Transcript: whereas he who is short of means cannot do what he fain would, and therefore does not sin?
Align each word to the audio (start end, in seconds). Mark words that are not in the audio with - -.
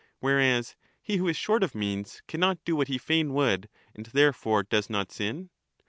whereas 0.19 0.75
he 1.03 1.17
who 1.17 1.27
is 1.27 1.37
short 1.37 1.61
of 1.61 1.75
means 1.75 2.23
cannot 2.27 2.57
do 2.65 2.75
what 2.75 2.87
he 2.87 2.97
fain 2.97 3.33
would, 3.35 3.69
and 3.93 4.07
therefore 4.07 4.63
does 4.63 4.89
not 4.89 5.11
sin? 5.11 5.51